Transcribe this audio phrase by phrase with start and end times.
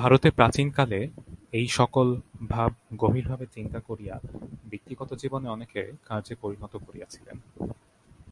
[0.00, 1.00] ভারতে প্রাচীনকালে
[1.52, 2.06] এই-সকল
[2.48, 2.70] ভাব
[2.96, 4.14] গভীরভাবে চিন্তা করিয়া
[4.64, 7.36] ব্যক্তিগত জীবনে অনেকে কার্যে পরিণত করিয়াছিলেন।